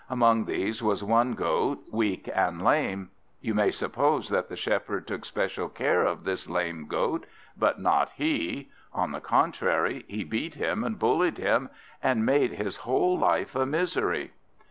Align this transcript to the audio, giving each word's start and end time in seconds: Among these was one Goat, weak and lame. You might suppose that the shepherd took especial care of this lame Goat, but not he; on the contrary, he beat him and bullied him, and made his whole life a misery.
Among 0.09 0.45
these 0.45 0.81
was 0.81 1.03
one 1.03 1.33
Goat, 1.35 1.83
weak 1.91 2.27
and 2.33 2.59
lame. 2.63 3.11
You 3.39 3.53
might 3.53 3.75
suppose 3.75 4.29
that 4.29 4.49
the 4.49 4.55
shepherd 4.55 5.05
took 5.05 5.21
especial 5.21 5.69
care 5.69 6.01
of 6.05 6.23
this 6.23 6.49
lame 6.49 6.87
Goat, 6.87 7.27
but 7.55 7.79
not 7.79 8.13
he; 8.15 8.71
on 8.93 9.11
the 9.11 9.21
contrary, 9.21 10.03
he 10.07 10.23
beat 10.23 10.55
him 10.55 10.83
and 10.83 10.97
bullied 10.97 11.37
him, 11.37 11.69
and 12.01 12.25
made 12.25 12.53
his 12.53 12.77
whole 12.77 13.15
life 13.15 13.55
a 13.55 13.67
misery. 13.67 14.31